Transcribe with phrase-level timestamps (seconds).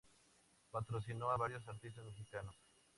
[0.71, 2.55] Patrocinó a varios artistas mexicanos.